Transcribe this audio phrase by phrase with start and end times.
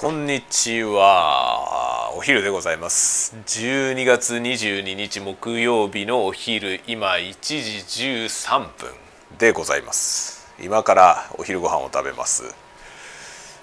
[0.00, 2.12] こんにちは。
[2.14, 3.34] お昼でございます。
[3.46, 8.06] 12月22日木曜日のお昼今1時
[8.38, 8.92] 13分
[9.40, 10.54] でございます。
[10.62, 12.44] 今からお昼ご飯を食べます。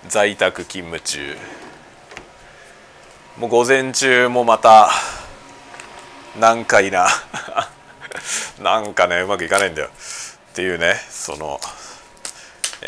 [0.09, 1.37] 在宅勤務中。
[3.37, 4.89] もう午前中もまた
[6.37, 7.07] 難解な。
[8.59, 9.87] なんか ねうまくいかないんだよ。
[9.87, 11.61] っていうねその、
[12.81, 12.87] え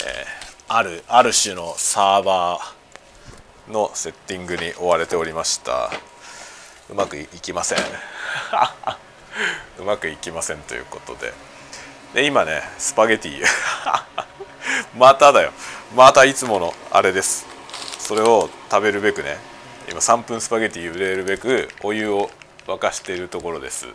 [0.68, 2.77] ー、あるある種のサーバー
[3.70, 5.90] のセッティングに追われておりました。
[6.90, 7.80] うまくいきません。
[9.80, 11.34] うまくいきませんということで。
[12.14, 13.44] で今ねスパゲティ。
[14.98, 15.52] まただよ。
[15.96, 17.46] またいつものあれです。
[18.00, 19.38] それを食べるべくね
[19.90, 22.30] 今3分スパゲティ茹でるべくお湯を
[22.66, 23.88] 沸かしているところです。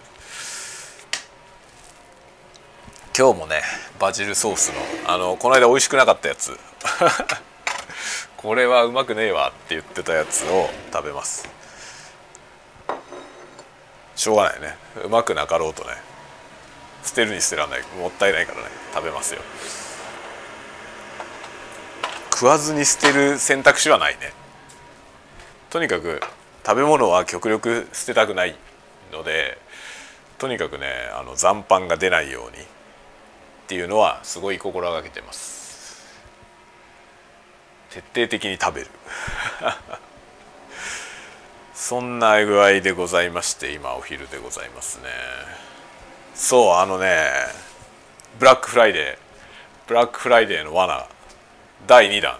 [3.17, 3.63] 今日もね
[3.99, 4.73] バジルソース
[5.05, 6.59] のあのこの間美味しくなかったやつ。
[8.43, 11.49] これはうまくねえわって言ってたやつを食べます。
[14.17, 14.77] しょうがないね。
[15.05, 15.91] うまくなかろうとね。
[17.05, 17.83] 捨てるに捨てらんない。
[18.01, 18.65] もったいないからね。
[18.93, 19.41] 食べますよ。
[22.33, 24.33] 食わずに捨てる選択肢はないね。
[25.71, 26.21] とにかく
[26.67, 28.57] 食べ物は極力捨てたくない
[29.13, 29.57] ので
[30.39, 32.67] とにかくねあの残飯が出ないようにっ
[33.69, 35.62] ていうのはすごい心がけてます。
[37.93, 38.87] 徹底的に食べる。
[41.75, 45.11] そんな具合でございまして今お昼でございますね。
[46.35, 47.31] そうあのね
[48.39, 49.19] ブラックフライデー
[49.89, 51.07] ブラックフライデーの罠
[51.87, 52.39] 第2弾。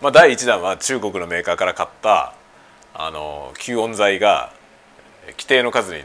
[0.00, 2.32] まあ第1弾は中国のメーカーから買った
[2.94, 4.52] あの吸音材が
[5.26, 6.02] 規定の数に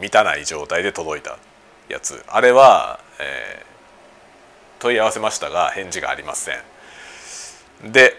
[0.00, 1.36] 満たない状態で届いた
[1.88, 2.24] やつ。
[2.26, 6.75] あれは、えー、問い合わせましたが返事がありません。
[7.82, 8.16] で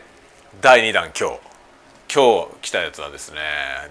[0.61, 1.39] 第2弾今日。
[2.13, 3.39] 今日来たやつはですね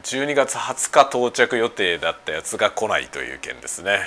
[0.05, 3.99] 12月20日到着予定だったやつが来ないという件ですね。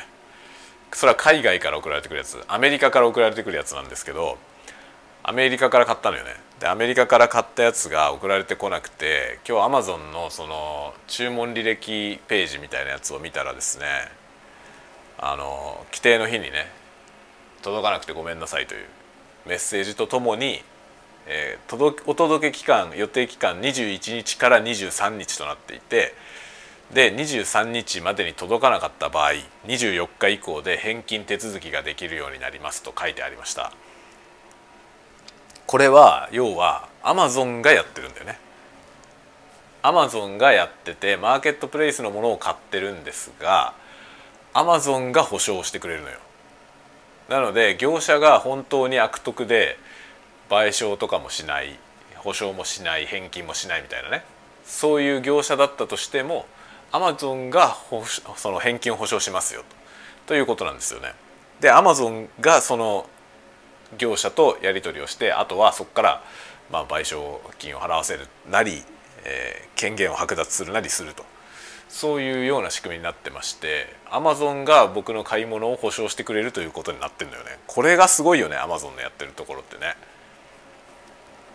[0.94, 2.42] それは海外から送られてくるやつ。
[2.48, 4.38] アメリカから送られてくるやつなんですけど
[5.22, 6.32] アメリカから買ったのよね。
[6.62, 13.86] でアメリカから買ったやつが送られてこなくて今日アマゾンのその注文履歴ページみたいなやつを見たらですね
[15.18, 16.72] あの規定の日にね
[17.62, 18.86] 届かなくてごめんなさいという
[19.46, 20.64] メッセージとともに
[21.32, 26.16] えー、届お届け期間予定期間21日から23日となっていて
[26.92, 29.34] で23日までに届かなかった場合
[29.68, 33.72] 24日以降で返金手続きができるようになりますと書いてありました。
[35.68, 38.40] これは要はアマゾンがやってるんだよね。
[39.84, 43.76] アマゾンがやっててマーケットプレイスのものを買ってるんですが
[44.52, 46.18] アマゾンが保証してくれるのよ。
[47.30, 49.78] なので業者が本当に悪徳で
[50.50, 51.78] 賠償とかもしない
[52.16, 54.24] 保証もしない返金もしないみたいなね
[54.66, 56.46] そういう業者だったとしても
[56.92, 57.78] アマゾンが
[58.36, 59.64] その返金を保証しますよ
[60.26, 61.14] ということなんですよね。
[61.60, 63.08] でアマゾンがその
[63.98, 66.24] 業者とやり取りをしてあとはそこから
[66.72, 68.84] まあ賠償金を払わせるなり、
[69.26, 71.26] えー、権限を剥奪するなりすると
[71.90, 79.96] そういうような仕組みになってましてアマゾンが僕の買い物を保証してくれるということになってるのよねこれがすごいよねアマゾンのやってるところってね。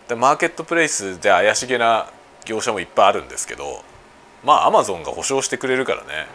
[0.08, 2.10] でマーケットプレイスで怪しげな
[2.44, 3.82] 業者もいっぱいあるんですけど
[4.44, 6.26] まあアマゾンが保証してくれるからね。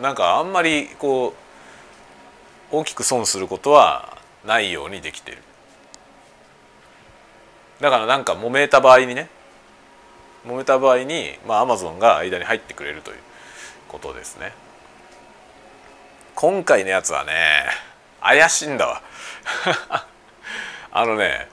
[0.00, 1.34] なんかあんまりこ
[2.72, 4.16] う大きく損することは
[4.46, 5.38] ないようにできてる。
[7.80, 9.28] だからなんか揉めた場合にね
[10.46, 13.18] 揉めた場合にまあアマゾンが間に入ってくれるという
[13.88, 14.52] ことですね。
[16.34, 17.32] 今回のやつはね
[18.22, 19.02] 怪しいんだわ。
[20.90, 21.48] あのね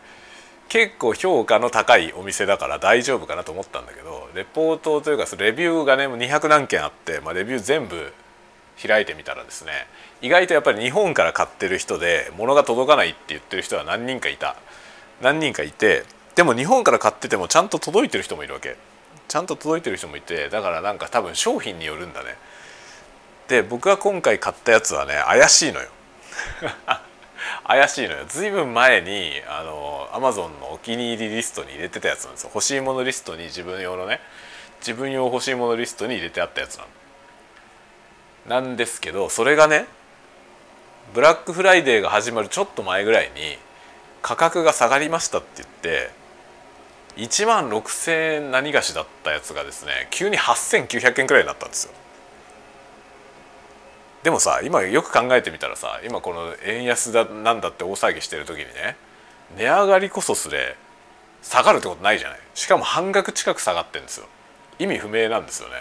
[0.75, 8.11] 結構評価の高いお店だから大丈夫かなと思ったんだけどレポートというかレビューがねもう200何件あって、まあ、レビュー全部
[8.85, 9.71] 開いてみたらですね
[10.21, 14.57] 意外とやっぱり日本から買ってる人で物が届かないって言ってる人は何人かいた。
[15.21, 16.03] 何人かいて
[16.35, 18.75] でも日本から買っててもちゃんと届いてる人もいるわけ。
[19.29, 22.35] ちゃんと届いてる人もいてだからなんか多分商品によるんだね。
[23.47, 25.87] で僕が今回買ったやつはね怪しいのよ。
[27.67, 28.25] 怪しいのよ。
[28.27, 32.51] ずいぶん前にあのアマゾンのお気に入りリストに入れてたやつなんですよ。
[32.53, 34.19] 欲しいものリストに自分用のね。
[34.79, 36.89] 自分用欲しいものリストに入れてあったやつなの。
[38.61, 39.87] なんですけどそれがね
[41.13, 43.57] ブラックフライデーが始まるちょっと前ぐらいに
[44.21, 46.11] 価格が下がりましたって言って
[47.17, 51.93] 1万6,000円何がしだったやつがですね急に8,900円くらいになったんですよ。
[54.25, 58.95] でもさ今よく考えてみたらさ今この円安だなんだって大騒ぎしてる時にね
[59.55, 60.75] 値上がりこそすれ
[61.43, 62.39] 下がるってことないじゃない。
[62.55, 64.25] しかも半額近く下がってんですよ。
[64.79, 65.75] 意味不明なんですよね。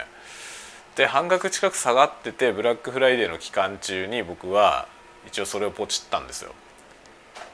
[0.95, 4.87] で半額近く下がっててブラックフライデーの期間中に僕は
[5.25, 6.51] 一応それをポチったんですよ。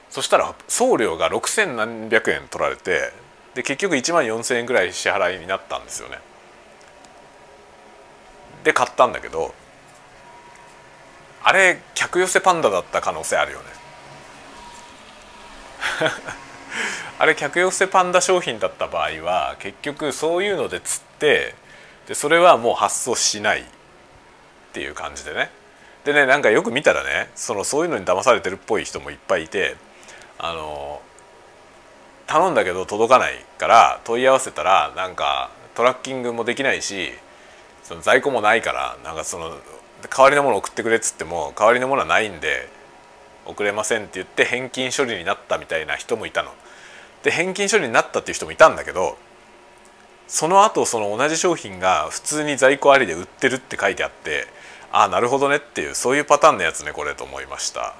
[0.09, 3.13] そしたら送料が6,000何百円取られて
[3.53, 6.19] で結局1万4,000円ぐらい支払いになったんですよね。
[8.65, 9.55] で買ったんだけど
[11.43, 13.65] あれ客寄せパンダだった可能性あるよね。
[17.19, 21.55] あれ客寄せパンダ商品だった場合は結局そういうので釣って
[22.07, 23.63] でそれはもう発送しないっ
[24.73, 25.51] ていう感じでね。
[26.03, 29.75] でねなんかよく見たらねそのそういうのに騙されてるっぽい人もいっぱいいて
[30.39, 31.01] あの
[32.25, 37.11] 頼んだけど届かないから問い合わせたらなんかトラッキングもできないし
[37.83, 39.57] その在庫もないからなんかその
[40.07, 42.67] 代わりのもの送ってくれっつっても代わりのものはないんで
[43.45, 46.51] 送れませんって言って返金処理になったみたいな人もいたの。
[47.23, 49.17] で返金処理になったっていう人もいたんだけど
[50.27, 54.47] その後その同じ商品が普通に在庫ありで売ってるって書いてあって
[54.91, 57.95] ああなるほどねっていうそういうパターンのやつねこれと思いました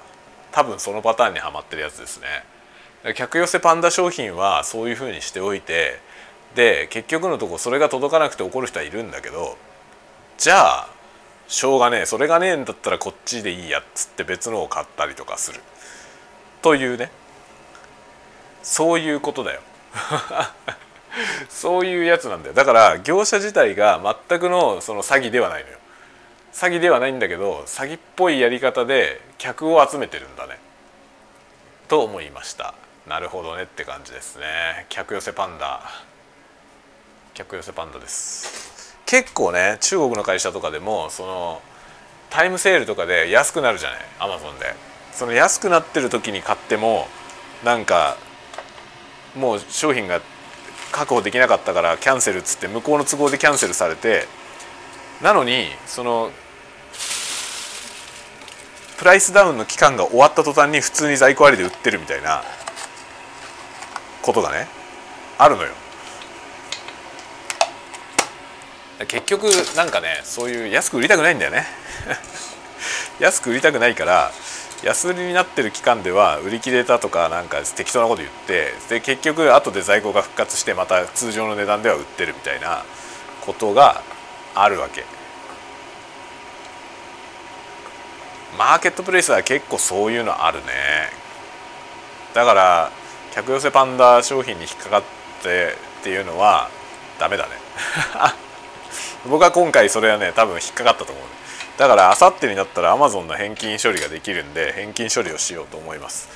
[0.50, 5.98] 多分そのパターンにはまってるやつですね客寄せパンダ商品はそういうふうにしておいて
[6.54, 9.56] で結局のとこそれが届かなくて怒る人はいるんだけど
[10.38, 10.88] じゃあ
[11.52, 15.60] しょうがねえそれがねえんだったらこっちでいいやっつって別のを買ったりとかする。
[16.62, 17.10] というね。
[18.62, 19.60] そういうことだよ。
[21.50, 22.54] そういうやつなんだよ。
[22.54, 25.78] だから業者自体が全くのその詐欺ではないのよ。
[26.54, 30.58] 詐欺ではないんだけど詐欺っぽいやり方で客を集めてるんだね。
[31.86, 32.72] と思いました。
[33.06, 34.86] なるほどねって感じですね。
[34.88, 35.82] 客寄せパンダ。
[37.34, 38.81] 客寄せパンダです。
[39.12, 41.60] 結構ね中国の会社とかでもその
[42.30, 44.74] タイムセールとかで安くなるじゃないアマゾンで。
[45.12, 47.06] その安くなってる時に買っても
[47.62, 48.16] なんか
[49.36, 50.22] もう商品が
[50.90, 54.26] 確保できなかったからキャンセルっつって向こうの都合でキャンセルされて
[55.22, 56.30] なのにその
[58.96, 62.42] プライスダウンの期間が終わった途端に普通に在庫ありで売ってるみたいな
[64.22, 64.66] ことがね
[65.36, 65.81] あるのよ。
[69.06, 69.44] 結局
[69.76, 71.66] なんかねそういう安く売りたくないんだよね。
[73.20, 74.32] 安く売りたくないから
[74.82, 82.84] 安売りになってる期間では売り切れたとかなんか適当なこと言ってで結局後で在庫が復活してまた通常の値段では売ってるみたいな
[83.42, 84.02] ことが
[84.54, 85.04] あるわけ。
[88.58, 90.64] マーケットプレイスは結構そういうのあるね。
[92.34, 92.90] だから
[93.34, 95.02] 客寄せパンダ商品に引っかかっ
[95.42, 96.68] てっていうのは
[97.18, 97.50] ダメだね。
[99.28, 101.24] 僕は今回それはね多分引っかかったと思う
[101.78, 106.28] だからあさってになったらアマゾンの返金処理ができるんで返金処理をしようと思います。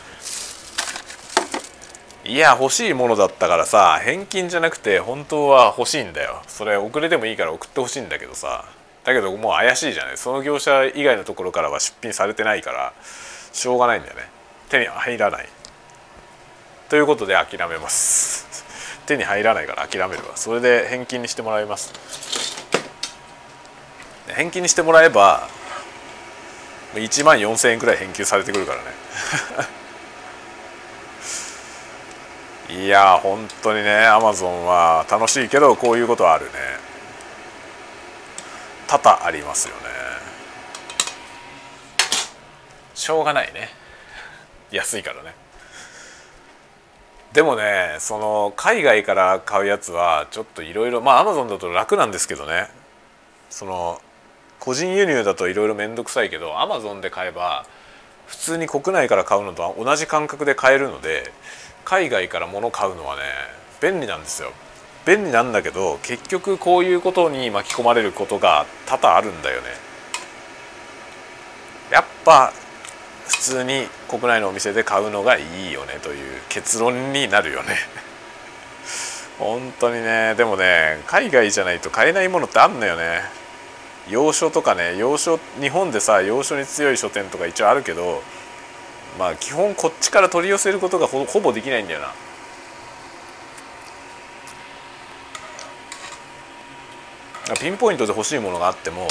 [2.24, 6.42] いや欲しいものだったからさ返金じゃなくて本当は欲しいんだよ。
[6.48, 8.64] それ遅れてもいいから送ってほしいんだけどさ。
[9.04, 10.16] だけどもう怪しいじゃない。
[10.16, 12.92] その業者以外のところからは出品されてないから
[13.52, 14.22] しょうがないんだよね。
[14.68, 15.48] 手に入らない。
[16.88, 18.64] ということで諦めます。
[19.06, 20.36] 手に入らないから諦めるわ。
[20.36, 21.92] それで返金にしてもらいます。
[24.34, 25.48] 返金にしてもらえば
[26.94, 28.90] 1万4,000円くらい返金されてくるからね。
[32.84, 36.52] いや本当にねアマゾンは楽しいけどこういうことはあるね。
[38.88, 39.82] 多々ありますよね。
[42.94, 43.70] しょうがないね。
[44.70, 45.34] 安いからね。
[47.32, 52.68] でもねその海外から買うやつはちょっといろいろまあアマゾンだと楽なんですけどね。
[53.50, 54.00] その
[54.66, 57.64] 個人輸入だといろいろ面倒くさいけどアマゾンで買えば
[58.26, 61.30] 普通に国内から買うのと同じ感覚で買えるので
[61.84, 63.22] 海外から物買うのはね
[63.80, 64.50] 便利なんですよ。
[65.06, 69.68] 便利なんだけど結局こういうことに巻き込まれることが多々あるんだよね。
[71.92, 72.52] やっぱ
[73.28, 77.76] 普通に国内のお店で買うのがいいよねという結論になるよね。
[79.38, 83.45] 本当にねでもね海外じゃないと買えないものってあんのよね。
[84.08, 88.22] 洋書とかね洋書日本でさ洋書に強い書店とか一応あるけど
[89.18, 92.12] まあ基本こっちから取り寄せることがほぼできないんだよな。
[97.60, 99.06] ピンポイントで欲しいものがあっても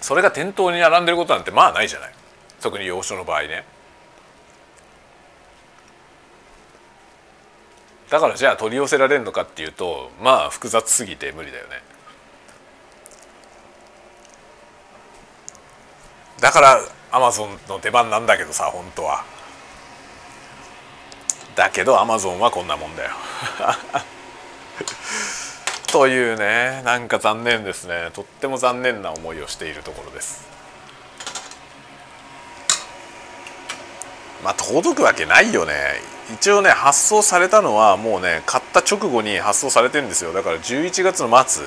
[0.00, 2.12] それが店頭に並んでることなんてまあないじゃない。
[2.62, 3.64] 特に洋書の場合ね。
[8.10, 11.82] だからじゃあ取り寄せられるのかっていうとまあ複雑すぎて無理だよね。
[16.40, 16.80] だから
[17.10, 19.24] アマゾンの出番なんだけどさ本当は。
[21.56, 23.10] だけどアマゾンはこんなもんだよ。
[25.90, 28.10] というねなんか残念ですね。
[28.12, 30.46] とっても残念な思いをしているところです。
[34.44, 35.74] まあ届くわけないよね。
[36.32, 40.32] 一応ね発送されたのはもうね買った直後に発送されてるんですよ。
[40.32, 41.64] だから11月の末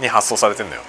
[0.00, 0.82] に発送されてるのよ。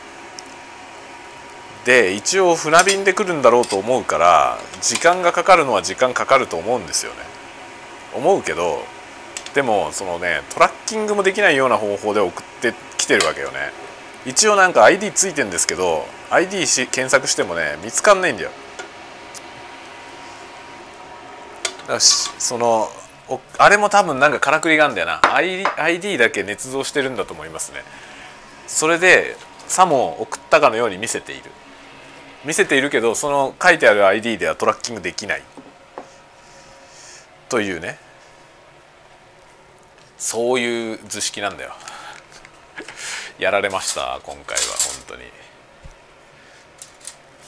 [1.89, 7.17] で一応船便で来るんだろうと思うから時間がかかるのは時間かかると思うんですよね。
[8.15, 8.83] 思うけど
[9.55, 13.71] でもそのねトラッキングもできないような方法で送ってきてるわけよね。
[14.27, 18.51] 一応なんか ID ついてんですけど ID し検索してもね見つかんないんだよ。
[21.87, 22.87] だしその
[23.57, 25.21] あれも多分なんかからくりがあるんだよな。
[25.33, 27.79] ID, ID だけ捏造してるんだと思いますね。
[28.67, 29.35] それで
[29.67, 31.49] さも送ったかのように見せている。
[32.45, 35.43] 見せているけどその書いてある ID ではトラッキングできない。
[37.49, 37.97] というね。
[40.17, 41.73] そういう図式なんだよ。
[43.39, 45.23] やられました今回は本当に。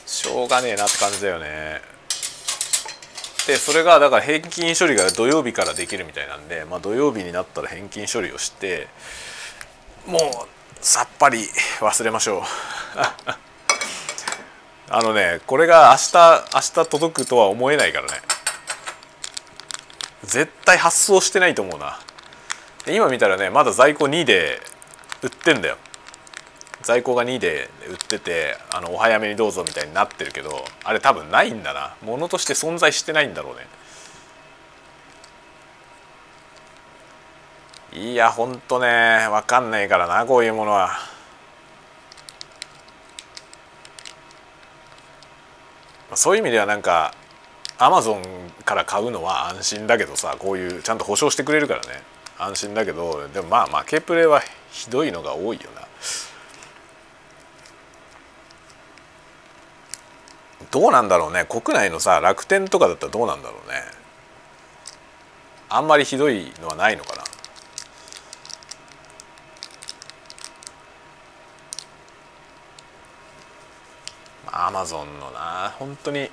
[0.06, 1.80] しょうがねえなって感じだよね。
[3.46, 8.86] でそれがだから返金処理が土曜日からできるみたいなんで、まあ、土曜日になったら返金処理をして
[10.06, 10.48] もう
[10.80, 11.48] さっぱり
[11.80, 12.42] 忘れましょう。
[14.94, 18.12] あのねこれが明日明日届くとは思えないからね。
[20.22, 21.98] 絶対発送してないと思うな。
[22.86, 24.60] 今見たらねまだ在庫2で
[25.22, 25.78] 売ってんだよ。
[26.82, 31.94] 在庫が2で売っててあのお早めにどうぞみたいになってるけどあれ多分ないんだな。
[32.02, 33.56] 物として存在してないんだろう
[37.96, 37.98] ね。
[37.98, 41.11] いやほんとね分かんないからなこういうものは。
[46.16, 47.14] そういう意味ではなんか
[47.78, 48.22] アマゾン
[48.64, 52.02] から買うのは安心だけどさこういうちゃんと保証してくれるからね。
[52.38, 55.82] 安心だけどでもまあ負けプレはひどいのが多いよな。
[60.70, 61.44] どうなんだろうね。
[61.44, 63.82] 国内のさ楽天とかだったらどうなんだろうね。
[65.68, 67.22] あんまりひどいのはないのかな。
[74.72, 75.74] マゾンのな。
[75.78, 76.30] 本当に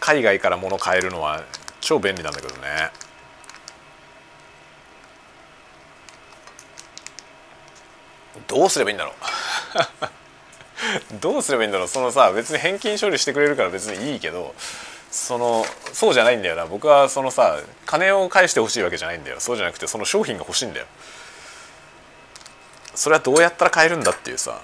[0.00, 1.42] 海外から物買えるのは
[1.80, 2.90] 超便利なんだけどね。
[8.48, 9.14] どうすればいいんだろう。
[11.20, 11.88] どうすればいいんだろう。
[11.88, 14.54] そのさ別に返金処理してくれるから別にいいけど
[15.10, 16.66] そのそうじゃないんだよな。
[16.66, 19.40] 僕はそのさ金を返してほしいわけじゃないんだよ。
[19.40, 20.86] そうじゃなくてその商品が欲しいんだよ。
[22.94, 24.60] それはどうやったら買えるんだっていうさ。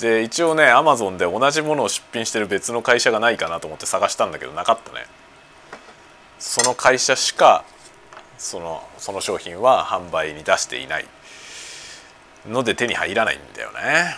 [0.00, 5.06] で一応ねアマゾンで同じものを出品してる別の会社がないかなと思って探したんだけどなかったね。
[6.38, 7.64] その会社しか
[8.36, 11.06] そのその商品は販売に出していない。
[12.46, 14.16] ので手に入らないんだよね。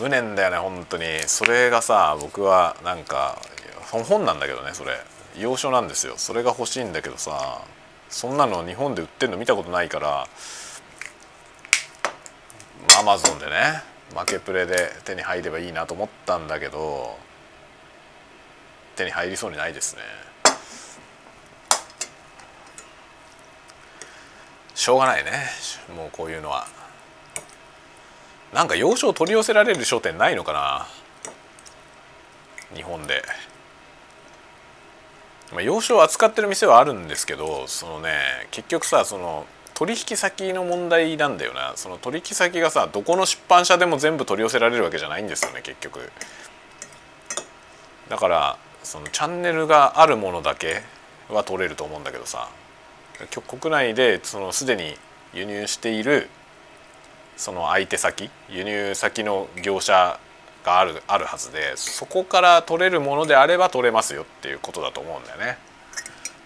[0.00, 1.04] 無念だよね本当に。
[1.26, 3.38] それがさ僕はなんか
[3.90, 4.92] 本なんだけどねそれ。
[5.38, 6.14] 洋書なんですよ。
[6.16, 7.60] それが欲しいんだけどさ
[8.08, 10.26] そんなの日本で売ってるの見たことないから
[12.98, 13.82] アマゾンでね
[14.16, 17.18] 負けプレで手に入ればいいなと思ったんだけど
[18.96, 20.02] 手に入りそうにないですね。
[24.74, 25.30] しょうがないね。
[25.96, 26.66] もうこういうのは。
[28.52, 30.86] なんか洋書を取り寄せられる商店ないのかな？
[32.76, 33.22] 日本で、
[35.52, 38.16] まあ、洋書を扱ってる店はあるんですけどそのね
[38.50, 41.72] 結局さその取引先の問題なんだよな。
[41.76, 46.10] その取引先がさどこの出版社でも全部取り寄せられるわけじゃないんですよね結局。
[48.08, 50.82] だからそのチャンネルがあるものだけ
[51.28, 52.48] は取れると思うんだけどさ。
[53.46, 54.96] 国内でそのすでに
[55.32, 56.28] 輸入している
[57.36, 60.18] その相手先輸入先の業者
[60.64, 65.58] があるあるはずでそこから取れるものであれば取れますよっていうことだと思うんだよね。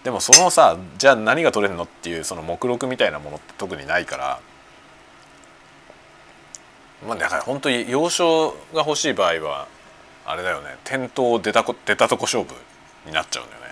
[0.03, 4.39] でもそのさじゃあ何が取れるのっていうその目録みたいなものって特にないから
[7.05, 9.67] まあだから本当に要所が欲しい場合は
[10.25, 12.53] あれだよね店頭出たこ出たとこ勝負
[13.05, 13.69] になっちゃうんだよね。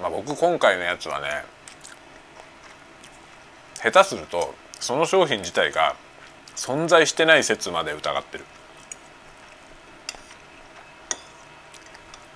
[0.00, 1.26] まあ僕今回のやつはね
[3.82, 5.96] 下手するとその商品自体が
[6.58, 8.44] 存在してない説まで疑ってる。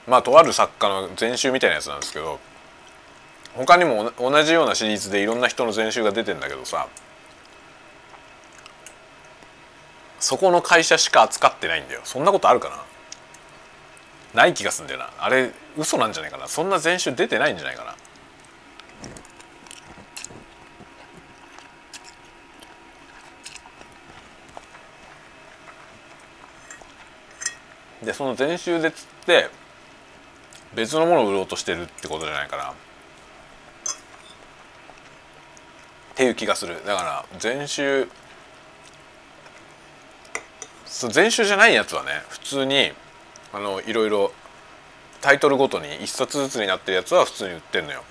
[0.06, 2.38] まあとある作家の全集みたいなやつなんですけど
[3.54, 6.88] 他にも同じようなシリーズでいろんな人の全集が出てんだけどさ
[10.18, 12.00] そこの会社しか扱ってないんだよ。
[12.04, 12.84] そんなことあるか
[14.34, 14.42] な？
[14.42, 15.10] ない気がすんだよな。
[15.18, 16.46] あれ嘘なんじゃないかな。
[16.46, 17.96] そんな全集出てないんじゃないかな。
[28.04, 29.48] でその全集でつって
[30.74, 32.74] 別のものを売ろうとしてるってことじゃないかなっ
[36.14, 36.76] ていう気がする。
[36.86, 38.08] だから全集
[40.86, 42.92] 全集じゃないやつはね普通に
[43.52, 44.32] あのいろいろ
[45.20, 48.04] タイトルごとに1冊ずつになってるやつは普通に売ってんのよ。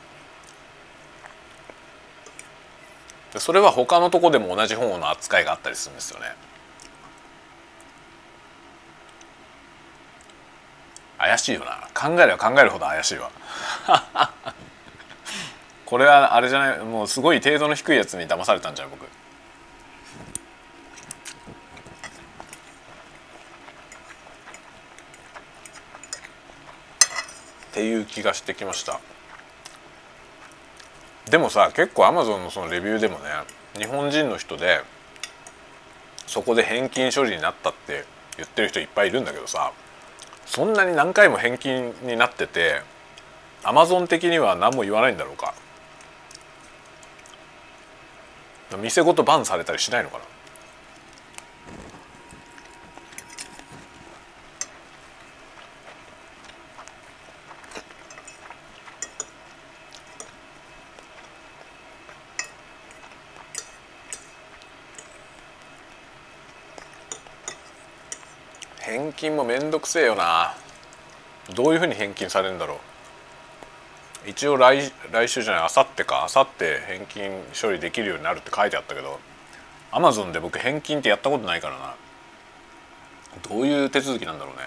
[3.38, 6.36] それは他のとこでも同じ本の扱いがあったりするんですよね。
[11.22, 11.88] 怪しいよな。
[11.94, 13.30] 考えれば考えるほど怪しいわ。
[15.86, 16.80] これはあれじゃない？
[16.80, 19.06] もうすごい程度の低いやつに騙されたんじゃん僕。
[19.06, 19.08] っ
[27.74, 29.00] ていう気がしてきました。
[31.30, 33.30] でもさ結構アマゾンのそのレビューでもね
[33.78, 34.82] 日本人の人で
[36.28, 38.04] そこで返金処理になったって
[38.36, 39.72] 言ってる人いっぱいいるんだけどさ
[40.46, 42.82] そんなに何回も返金になってて
[43.64, 45.54] アマゾン的には何も言わないんだろうか。
[48.78, 50.24] 店ごとバンされたりしないのかな
[68.80, 70.56] 返金もめんどくせえよな。
[71.54, 72.80] どういうふうに返金されるんだろ
[74.26, 74.30] う。
[74.32, 76.24] 一応来来週じゃないあさってか。
[76.24, 79.20] あさって返金処理できるようになるって書いてあったけど
[79.92, 81.96] アマゾンで僕返金ってやったことないからな。
[83.48, 84.64] どういう手続きなんだろうね。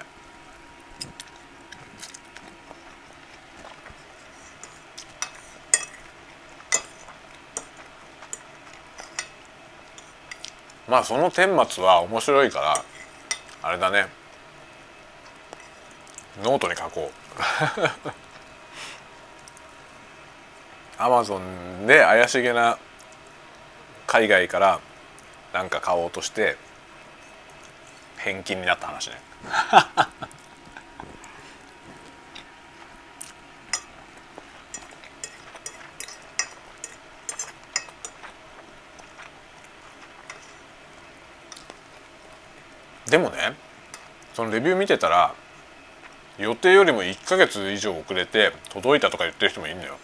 [10.88, 12.84] まあその顛末は面白いから
[13.62, 14.22] あれだね。
[16.42, 17.14] ノートに書こう。
[20.96, 22.78] アマゾンで怪しげな
[24.06, 24.80] 海外から
[25.52, 26.56] 何か買おうとして
[28.16, 29.20] 返金になった話ね。
[43.06, 43.54] でもね
[44.32, 45.34] そのレビュー見てたら
[46.38, 49.96] 予定よりも1か月以上遅れて届いたとか言ってる人もいるのよ。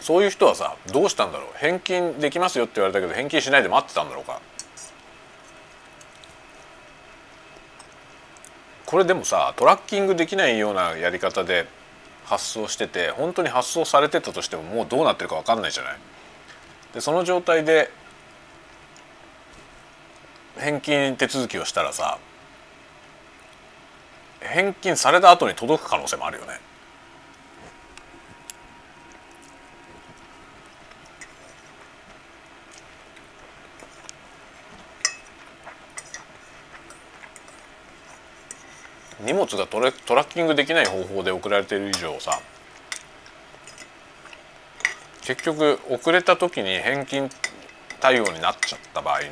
[0.00, 1.48] そういう人はさどうしたんだろう？
[1.56, 4.40] 返金できますよって言われたけど返金しないで待ってたんだろうか？
[8.84, 11.66] これでもさトラッキングできないようなやり方で
[12.24, 15.98] 発送してて本当に発送されてたとしてももうどうなってるか分かんないじゃない？
[16.92, 17.90] でその状態で
[20.58, 22.18] 返金手続きをしたらさ
[24.44, 26.60] 返金された後に届く可能性もあるよね。
[39.24, 42.38] 荷物がトラッキングできない方法で送られている以上さ
[45.22, 47.30] 結局遅れた時に返金
[48.00, 49.28] 対応になっちゃった場合に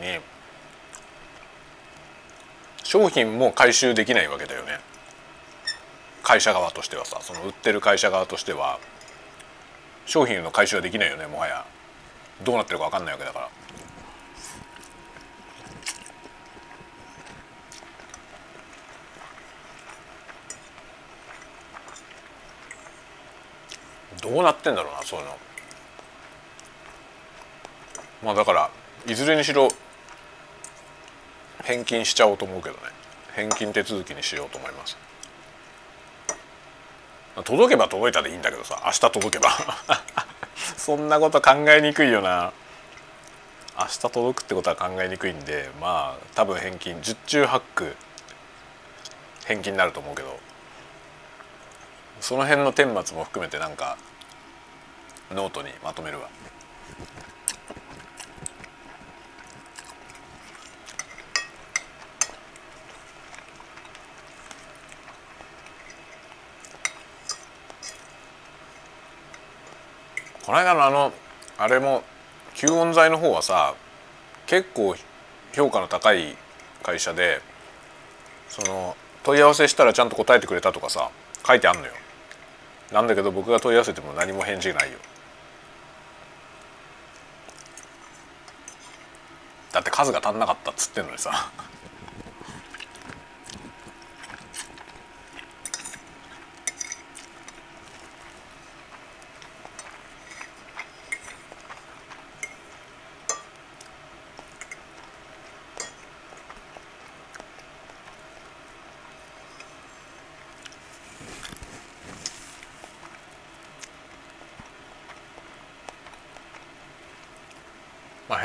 [2.83, 4.81] 商品も回収できないわけだよね
[6.23, 8.79] 会社側としてはさその売ってる会社側としては
[10.07, 11.65] 商品の回収はできないよねもはや。
[12.45, 13.49] どうなってるか分かんないわけだから。
[24.21, 25.37] どうなってんだろうなそういうの。
[28.23, 28.71] まあだから
[29.07, 29.69] いずれにしろ
[31.65, 32.83] 返金しちゃおうと思うけどね。
[33.35, 34.97] 返金手続きにしようと思います。
[37.45, 39.51] 届けば届いたでいいんだけどさ明日届けば。
[40.77, 42.53] そんなこと考えにくいよな。
[43.79, 47.97] 明日届くってことは考えにくいんでまあ多分返金十中八九
[49.47, 50.39] 返金になると思うけど。
[52.23, 53.99] その辺の顛末も含めてなんか
[55.33, 56.29] ノートにまとめるわ。
[70.45, 71.13] この間のあの
[71.59, 72.03] あれも
[72.55, 73.75] 吸音材の方はさ
[74.47, 74.97] 結構
[75.53, 76.37] 評価の高い
[76.83, 77.41] 会社で
[78.49, 81.11] その問い合わせしたらちゃんと答えてくれたとかさ
[81.47, 81.93] 書いてあんのよ。
[82.93, 84.99] なんだけど僕が問い合わせても何も返事ないよ。
[89.73, 91.51] だって数が足んなかったっつってんのにさ。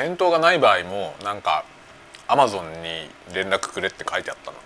[0.07, 1.65] 返答がない場合もなんか
[2.29, 4.57] アマゾンに連絡くれって書いてあったの。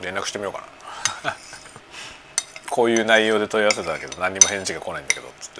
[0.00, 0.64] 連絡してみようか
[1.22, 1.36] な。
[2.70, 5.50] こういう内容で問い合わせたけど何にも返事が来ないんだけどっつっ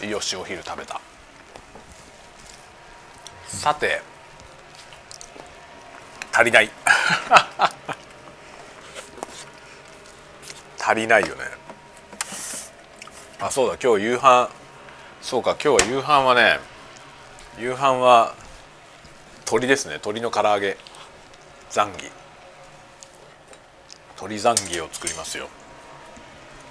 [0.00, 0.06] て。
[0.06, 0.98] よしお昼食べた。
[3.48, 4.00] さて
[6.32, 6.70] 足りない。
[10.86, 11.44] 足りないよね。
[13.40, 14.50] あそうだ今日夕飯。
[15.22, 16.58] そうか今日は夕飯はね
[17.58, 18.34] 夕飯は
[19.46, 19.94] 鶏ですね。
[19.94, 20.76] 鶏の唐揚げ。
[21.70, 22.10] ザンギ
[24.16, 25.48] 鶏ザンギを作りますよ。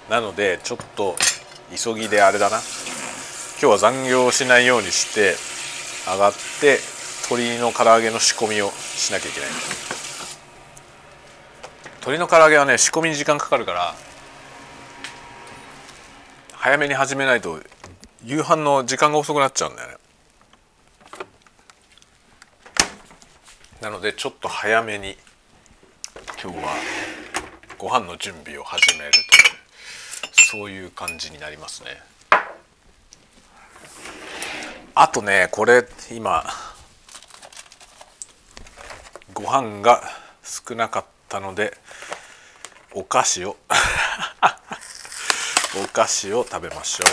[0.08, 1.16] なのでちょっと
[1.74, 2.58] 急ぎであれだな。
[2.58, 2.64] 今
[3.58, 5.34] 日は残業しないようにして
[6.10, 6.78] 上がって
[7.30, 9.50] 鶏の唐揚げの仕込みをしなきゃいけない。
[12.04, 13.94] 鶏の唐揚げはね仕込みに時間かかるから
[16.52, 17.58] 早めに始めないと
[18.22, 19.96] 夕飯の時間が遅くなっちゃうんだよね。
[23.80, 25.16] なのでちょっと早めに
[26.42, 26.74] 今日は
[27.78, 32.02] ご飯の準備を始めるとそういう感じになりますね。
[34.94, 36.44] あとねこれ今
[39.32, 40.02] ご飯が
[40.42, 41.76] 少なかったたので
[42.92, 43.56] お菓子を
[45.82, 47.08] お菓子を食べましょう。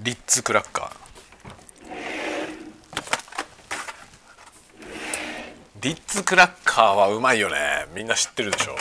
[0.00, 0.90] リッツクラッカー。
[5.76, 7.86] リッツクラッカーはうまいよね。
[7.94, 8.76] みんな知ってるでしょ。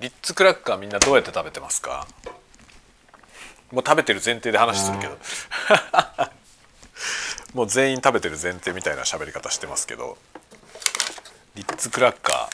[0.00, 2.06] リッツクラッカーみんなどうやって食べてますか？
[3.70, 5.18] もう食べてる前提で話するけど
[7.54, 10.18] もう全員食べてる前提みたいな喋り方してますけど。
[11.54, 12.48] リッツクラッカ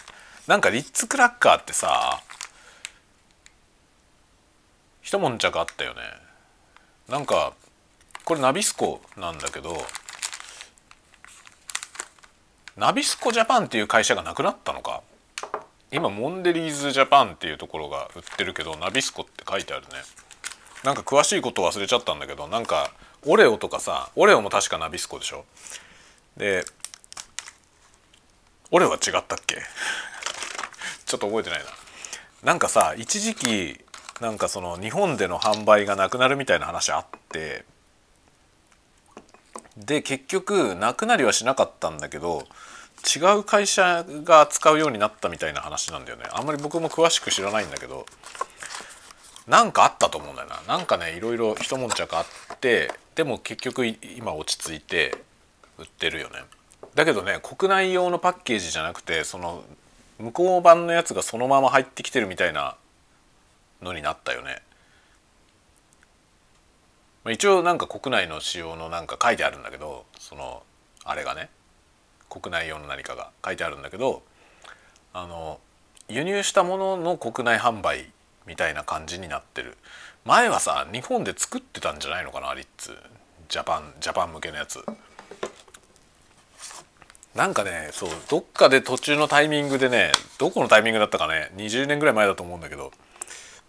[0.47, 0.51] ー。
[0.51, 2.23] なんかリッツクラッカーってさ
[5.03, 6.01] 一悶着あったよね。
[7.09, 7.53] なんか
[8.25, 9.77] これナビスコなんだけど
[12.77, 15.03] ナビスコジャパンっていう会社がなくなったのか？
[15.93, 19.93] 今モンデリーズジャパンっていうところが売ってるけどナビスコって書いてあるね。
[20.83, 22.91] なんか詳しいこと忘れちゃったんだけどなんか
[23.27, 25.45] オレオとかさオレオも確かナビスコでしょ？
[26.37, 26.65] で
[28.71, 29.57] オレオは違ったっけ？
[31.07, 31.67] ちょっと覚えてないな。
[32.43, 33.85] なんかさ一時期
[34.21, 37.65] なんかその日本での販売がなくなるみたいな話あって
[39.77, 42.47] で結局なくなりはしなかったんだけど
[43.17, 46.25] 違う会社が扱うようになったみたいな話なんだよね。
[46.33, 48.07] あんまり僕も詳しく知らないんだけど
[49.47, 50.63] なんかあったと思うんだよな。
[50.67, 55.17] なんかねいろいろ一悶着あってでも結局今落ち着いて
[55.79, 56.37] 売ってるよね。
[56.95, 59.65] だけどね国内用のパッケージじゃなくてその
[60.19, 62.77] 向こう版のやつがそのまま入ってきてるみたいな
[63.83, 64.63] のになったよね。
[67.31, 70.63] 一応なんか国内の仕様のなんか書いてあるんだけどその
[71.05, 71.49] あれがね
[72.29, 74.23] 国内用の何かが書いてあるんだけど
[75.15, 75.59] あの
[76.09, 78.11] 輸入したものの国内販売
[78.47, 79.79] みたいな感じになってる。
[80.25, 82.97] 前はさ日本で作ってたんじゃないのかなリッツ。
[83.51, 84.83] ジャパンジャパン向けのやつ。
[87.35, 92.93] なんかねそうどっかで途中のタイミングでねどこのタイミングだったかね20年ぐらい前だと思うんだけど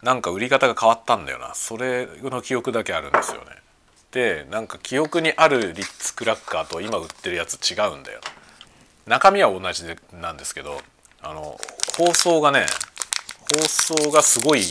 [0.01, 1.53] なんか売り方が変わったんだよな。
[1.55, 3.47] それの記憶だけあるんですよね。
[4.11, 8.21] でなんか記憶にあるリッツクラッカーと今売ってるやつ違うんだよ。
[9.07, 10.79] 中身は同じでなんですけど
[11.21, 11.57] あの
[11.97, 12.65] 包装がね
[13.53, 14.61] 包装がすごい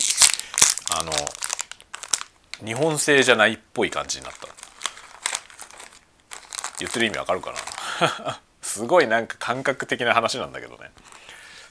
[0.99, 1.13] あの
[2.63, 4.49] 日本製じゃないっぽい感じになった
[6.79, 7.53] 言ってる意味わかるか
[8.27, 8.41] な？
[8.63, 10.91] すごいなんか感覚的な話なんだけどね。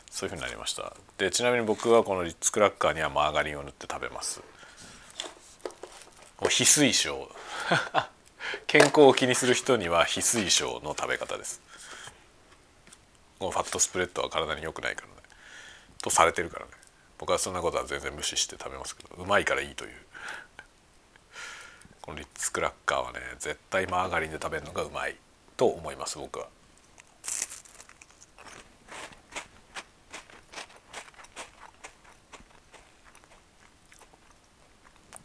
[0.09, 0.93] そういうふうになりました。
[1.17, 4.41] でちなみに僕はこのリッツクラッカーにはマーガリンを塗って食べます。
[6.39, 7.29] 翡翠賞。
[8.67, 11.61] 健康を気にする人には非推奨の食べ方です。
[13.39, 15.13] ファットスプレッドは体に良くないからね。
[16.01, 16.71] とされてるからね。
[17.17, 19.95] 僕はそんなことは全然無視して食べますけどうまいからいいという。
[22.05, 25.15] このリッツクラッカーはね絶対マーガリンで食べるのがうまい
[25.55, 26.47] と思います僕は。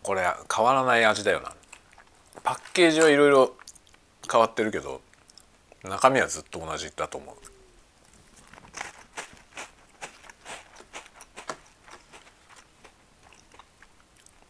[0.05, 0.23] これ
[0.55, 1.53] 変わらない味だよな。
[2.45, 3.57] パッケージはいろいろ
[4.31, 5.01] 変わってるけど
[5.83, 7.37] 中身はずっと同じだと思う。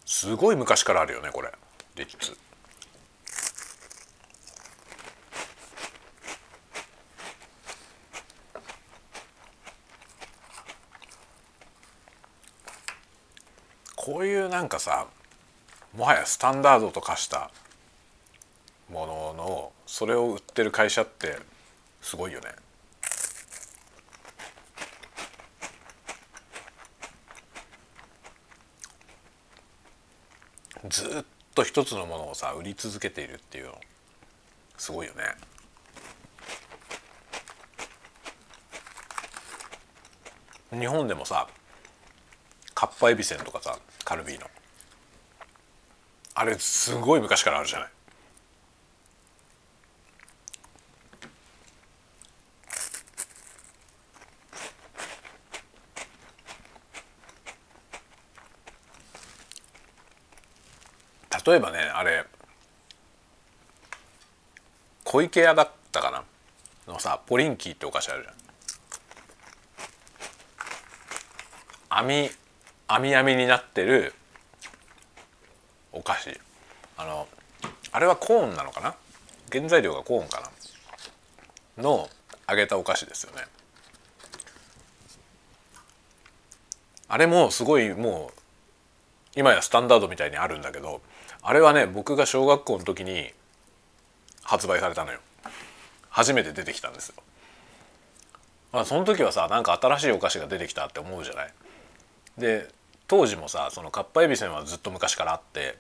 [0.05, 1.51] すごい昔からあるよねこれ。
[1.99, 2.37] リッツ
[13.97, 15.09] こういうなんかさ
[15.93, 17.51] もはやスタンダードと化した
[18.89, 21.37] もののそれを売ってる会社って
[22.01, 22.47] すごいよね。
[30.89, 31.25] ずっ
[31.59, 33.81] と一つのものをさ売り続けているっていうの
[34.77, 35.25] すごいよね。
[40.71, 41.49] 日本でもさ
[42.75, 44.47] かっぱえびせんとかさカルビーの
[46.35, 47.89] あれすごい昔からあるじゃない
[61.49, 62.27] 例えばねあれ
[65.05, 66.23] 小池屋だったかな？
[66.93, 68.35] のさポリンキーってお菓子あるじゃん。
[72.07, 72.31] 網
[72.87, 74.13] 網網になってる
[75.93, 76.39] お菓子。
[76.99, 77.27] あの
[77.93, 78.95] あれはコーンなのかな？
[79.51, 80.43] 原材料がコーンか
[81.79, 81.83] な？
[81.83, 82.11] の
[82.47, 83.43] 揚げたお菓子ですよね。
[87.09, 88.39] あれもすごいもう
[89.35, 91.01] 今やスタンダードみたいにあるんだけど
[91.43, 93.33] あれはね僕が小学校の時に
[94.43, 95.21] 発売されたのよ。
[96.11, 97.15] 初めて出てきたんですよ、
[98.73, 101.53] まあ、その時はさなんか新しいお菓子が出てきたって思うじゃない？
[102.39, 102.69] で
[103.07, 105.79] 当時もさそのかっぱえびせんはずっと昔からあって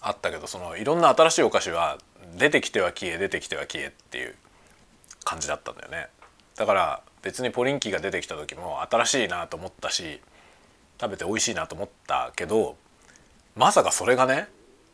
[0.00, 1.98] あったけどそのいろんな新しいお菓子は
[2.36, 4.34] 出てきては消え出てきては消えっていう
[5.24, 6.08] 感じだったんだよね。
[6.56, 10.20] だから別にポリンキーが出てきた時も新しいなと思ったし
[11.00, 12.76] 食べて美味しいなと思ったけど
[13.58, 14.48] まさかそれがね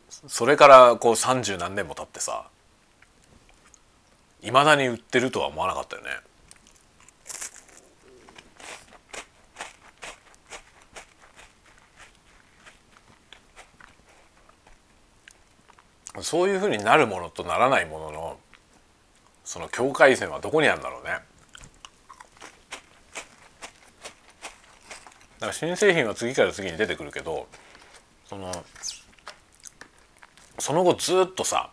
[0.09, 2.47] それからこう三十何年も経ってさ
[4.41, 6.09] いまだに売ってるとは思わなかったよね。
[16.21, 18.39] そういうふうになるものとならないものの
[19.43, 21.09] その境界線はどこにあるんだろうね。
[21.11, 21.19] だ
[25.41, 27.47] から新製品は次から次に出てくるけど
[28.27, 28.51] その
[30.57, 31.69] その後ずっとさ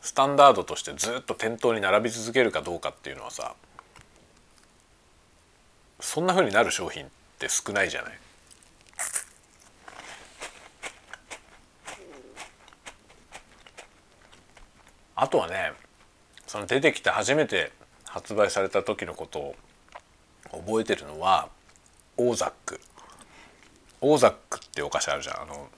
[0.00, 3.54] スタンダードとしてずっと店頭に並び続けるかどうかっていうのはさ
[6.00, 8.12] そんなふうになる商品って少ないじゃない？
[15.16, 15.72] あとはね
[16.46, 17.72] その出てきて初めて
[18.04, 19.56] 発売された時のことを
[20.52, 21.48] 覚えてるのは
[22.16, 22.80] オーザック
[24.00, 25.42] オーザックってお菓子あるじゃん。
[25.42, 25.68] あの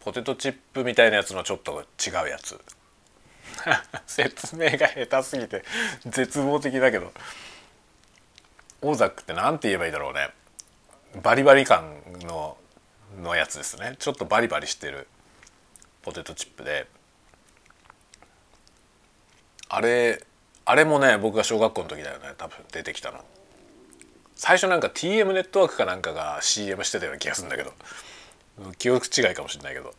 [0.00, 2.60] ポテトチップみたいなやつのちょっと違うやつ。
[4.06, 5.64] 説明が下手すぎて
[6.06, 7.12] 絶望的だけど。
[8.82, 10.28] オーザックって何て言えばいいだろうね。
[11.22, 12.58] バリバリ感の
[13.22, 13.94] のやつですね。
[13.98, 15.06] ちょっとバリバリしてる
[16.02, 16.86] ポテトチップで。
[19.68, 20.22] あれ
[20.66, 23.24] あれもね僕が小学校の時だよね多分出てきたの。
[24.36, 27.72] 最初なんか TM ネットワークかなんかが CM してたような気がするんだけど。
[28.78, 29.94] 記憶違いかもしれないけど。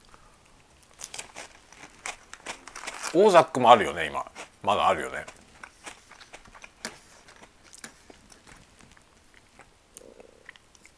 [3.13, 4.25] オーザックもあるよね今。
[4.63, 5.25] まだあるよね。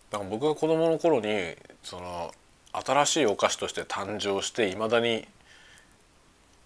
[0.09, 2.33] だから僕が子供の頃にその
[2.73, 5.27] 新しいお菓子として誕生していまだに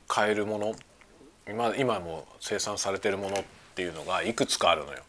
[0.08, 0.76] 買えるもの
[1.48, 3.44] 今今も生産されてるものっ
[3.76, 5.00] ていうのがいくつかあるのよ。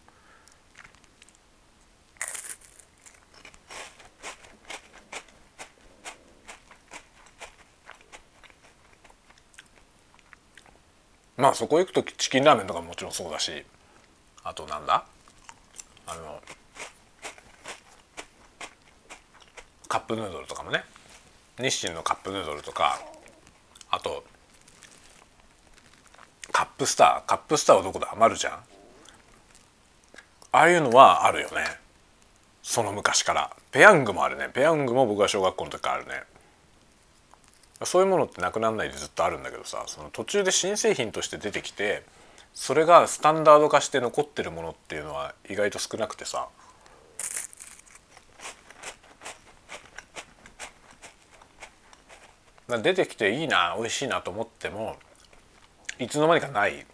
[11.37, 13.65] まあそこ行くとチキンラーメンとかももちろんそうだし
[14.45, 15.05] あとなんだ？
[16.07, 16.41] あの
[19.89, 20.85] カップヌードルとかもね。
[21.59, 23.01] 日清のカップヌードルとか
[23.91, 24.25] あと
[26.51, 28.59] カップスターカップスターはどこで余るじゃんあ
[30.53, 31.65] あいうのはあるよね。
[32.63, 33.51] その昔から。
[33.71, 34.49] ペヤングもあるね。
[34.53, 36.23] ペヤングも僕は小学校の時からあるね。
[37.85, 42.03] そういうものってなくならないでずっとあるんだけどさその途中で新製品として出てきて
[42.55, 46.49] それがスタンダード化して残ってるものっていうのは意外と少なくてさ。
[52.69, 54.97] 出てきていいな美味しいなと思っても
[55.99, 56.87] いつの間にかない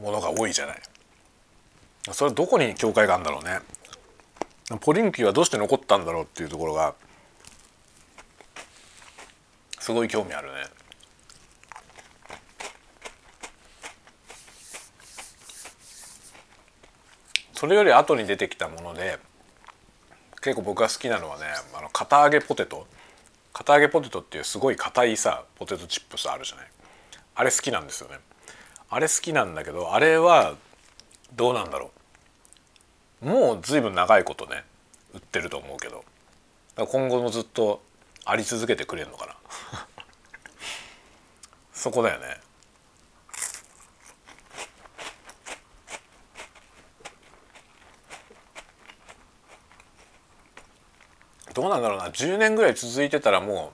[0.00, 0.76] ものが多いじゃない。
[2.12, 3.60] それはどこに境界があるんだろうね。
[4.80, 6.94] ポリンキーはどうして残ったんだろうっていうところが
[9.86, 10.64] すごい興味あるね。
[17.54, 19.20] それより後に出てきたもので
[20.42, 22.88] 結構僕が好きなのはねあの堅揚げポテト。
[23.52, 26.66] 堅揚げポテトっていうすごい硬いさポテトチップスあるじゃない。
[27.36, 28.16] あれ好きなんですよね。
[28.90, 30.56] あれ好きなんだけどあれは
[31.36, 31.92] どうなんだろ
[33.22, 33.26] う。
[33.28, 34.64] もう随分長いことね
[35.14, 36.04] 売ってると思うけど。
[36.74, 37.82] 今後もずっと
[38.28, 39.36] あり続けてくれるのかな。
[41.72, 42.40] そこだよね。
[51.54, 52.08] どうなんだろうな。
[52.08, 53.72] 10年ぐらい続いてたらも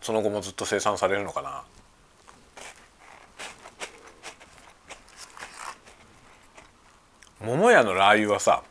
[0.00, 1.64] うその後もずっと生産されるのかな。
[7.40, 8.64] 桃屋のラー油はさ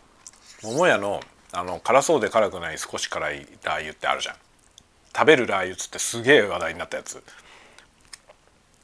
[0.64, 1.22] 桃屋の
[1.54, 4.36] あの辛そうで辛くない少し辛いラー油ってあるじゃん。
[5.16, 7.24] 食べるラー油っつってすげえ話題になったやつ。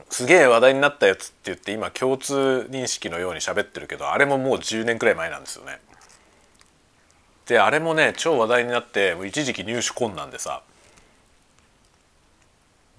[0.09, 5.79] すげえ話題になったやつって言って今共通認識のように喋ってるけどあれももう10年くらい前なんですよね。
[7.45, 10.63] であれもね超話題になって一時期入手困難でさ。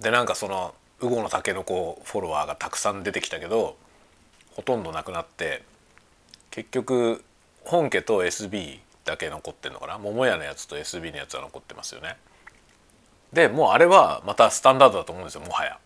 [0.01, 3.77] でなんかそのウゴのタケノコフォロワーがたくさん出てきたけど
[4.53, 5.63] ほとんどなくなって
[6.51, 7.25] 結局
[7.65, 9.99] 本家と SB だけ残ってんのかな？
[9.99, 12.17] 桃屋のやつと SB のやつは残ってますよね。
[13.33, 15.79] でもうあれはまたスタンダードだと思うんですよもはや。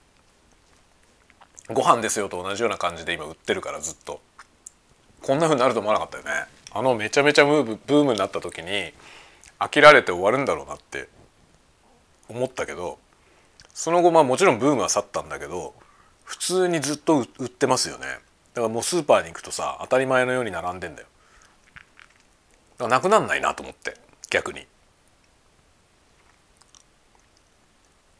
[1.70, 4.20] ご飯ですよと同じような感じで今売ってるからずっと。
[5.22, 6.46] こんな風になると思わなかったよね。
[6.72, 8.92] あのめちゃめちゃムーブブームになった時に
[9.58, 11.08] 飽きられて終わるんだろうなって
[12.28, 12.98] 思ったけど
[13.72, 15.74] その後まあもちろんブームは去ったんだけど
[16.24, 18.06] 普通にずっと売ってますよね。
[18.54, 21.08] だからもうスーパーに行くとさ当たり前のように並んでんだよ。
[22.78, 23.96] だからなくなんないなと思って
[24.30, 24.66] 逆に。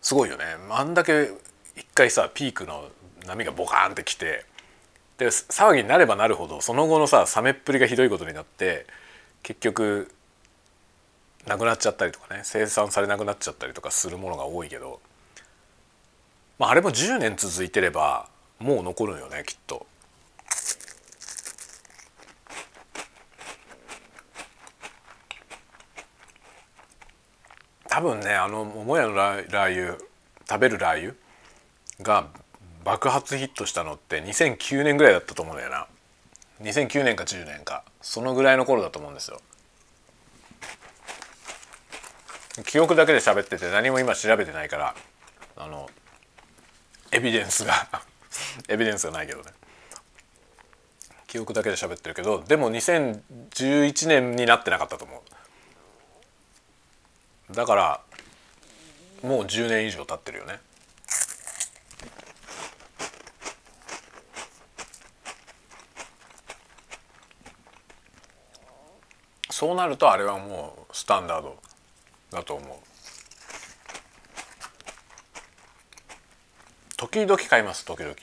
[0.05, 1.31] すごいよねあんだけ
[1.75, 2.91] 一回さピークの
[3.27, 4.45] 波がボカーンってきて
[5.17, 8.87] で騒ぎになればなるほどその後のさサメっぷりがひどいことになって
[9.43, 10.13] 結局
[11.47, 15.01] なくなっちゃったりとかね生産されなくなっちゃったりとかするものが多いけど、
[16.59, 19.87] まあ、あれも10年続いてればもう残るよねきっと。
[27.95, 29.97] 多分ねあの桃屋のラー油
[30.49, 31.15] 食べるラー油
[32.03, 32.27] が
[32.85, 35.87] 爆発ヒットしたのって2009年ぐらいだったと思うんだよな。
[36.61, 37.85] 2009年か10年か。
[38.03, 39.41] そのぐらいの頃だと思うんですよ。
[42.67, 44.97] 記憶だけで喋ってて何も今調べてないから
[45.57, 45.89] あの
[47.13, 47.75] エビデンスが
[48.69, 49.53] エビデンスがないけどね。
[51.29, 55.24] 記憶だけで喋ってるけどでも2011年になってなかったと思う。
[57.51, 58.01] だから
[59.23, 60.61] もう10年以上経ってるよね。
[69.51, 71.57] そうなるとあれはもうスタンダード
[72.31, 72.77] だと思う。
[76.97, 78.15] 時々買います時々。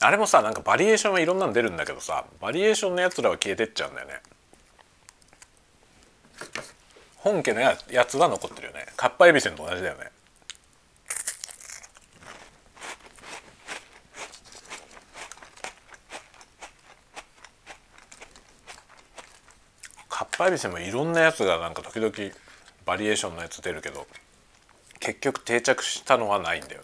[0.00, 4.20] あれもさなんかバリエーションはいろんなの出るんだけどさバリエーションのやつらは消えてっちゃうんだよね。
[7.22, 8.86] 本家のやつは残ってるよね。
[8.96, 10.10] かっぱえびせんと同じだよね。
[20.42, 22.12] パイビセもいろんなやつがなんか時々
[22.84, 24.08] バリエーションのやつ出るけど
[24.98, 26.82] 結局定着したのはないんだよ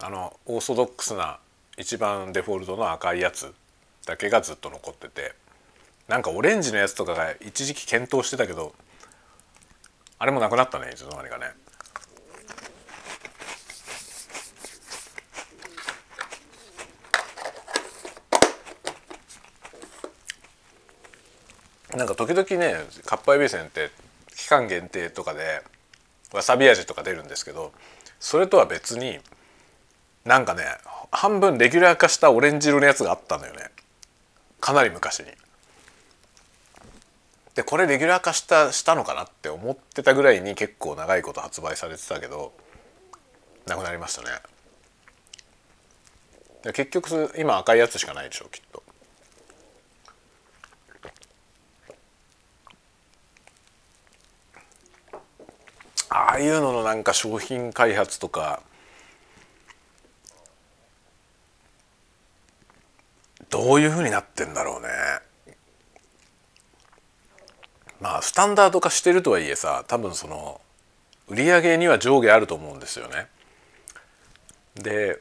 [0.00, 0.06] な。
[0.06, 1.38] あのオーソドックスな
[1.76, 3.52] 一番デフォルトの赤いやつ
[4.06, 5.34] だけがずっと残ってて。
[6.12, 8.74] なんかオレンジのやつとかが一時期検討してたけど
[10.18, 11.46] あれもなくなったねいつの間にかね
[21.96, 22.74] なんか時々ね
[23.06, 23.88] かっぱえびせんって
[24.36, 25.62] 期間限定とかで
[26.34, 27.72] わさび味とか出るんですけど
[28.20, 29.18] それとは別に
[30.26, 30.64] なんかね
[31.10, 33.70] 半分レギュラー化したオレンジ色のやつがあったんだよね
[34.60, 35.28] かなり昔に。
[37.54, 42.52] でこれレギュラー化したしたのかなって思ってたぐらいに結構長いこと発売されてたけど
[43.66, 44.28] なくなりましたね。
[46.62, 48.82] で結局今赤いやつしかないでしょうきっと。
[56.08, 58.62] ああいうののなんか商品開発とか
[63.48, 64.88] どういうふうになってんだろうね。
[68.02, 70.60] まあスタンダード化してるとはいえさ多分その
[71.28, 73.28] 売り上げには上下あると思うんですよね。
[74.74, 75.20] で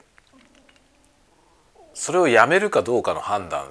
[1.93, 3.67] それをやめるかどうかの判断っ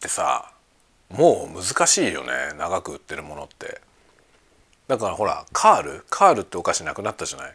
[0.00, 0.50] てさ
[1.10, 3.80] もう難しいよね長く売ってるものって。
[4.88, 7.54] だからほらカールカールってお菓子なくなったじゃない？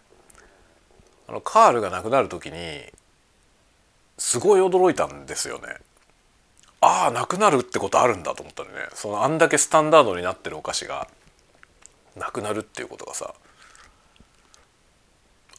[1.27, 2.83] あのカールがなくなる時に
[4.17, 5.77] すごい驚いたんですよね。
[6.81, 11.07] ああなくなるってことあるんだと思ったのねそのあんだけスタンダードになってるお菓子が
[12.15, 13.33] なくなるっていうことがさ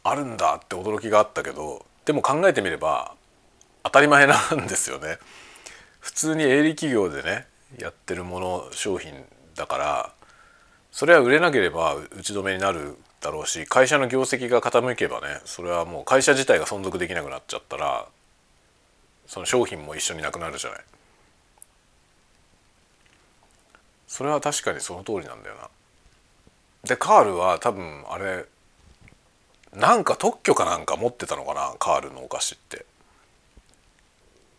[0.04, 3.14] あるんだって驚きがあったけどでも考えてみれば
[3.82, 5.18] 当たり前なんですよね。
[6.00, 7.46] 普通に営利企業でね
[7.78, 9.12] やってるもの商品
[9.56, 10.12] だから
[10.90, 18.06] それは売れなければ打ち止めになるだろうし会社の業績が傾けばねそれはもう会社自体が存続できなくなっちゃったら
[19.26, 20.80] その商品も一緒になくなるじゃない。
[24.08, 25.68] それは確かにその通りなんだよな。
[26.84, 28.46] でカールは多分あれ
[29.74, 32.84] なんか特許かなんか持ってたのかなカールのお菓子って。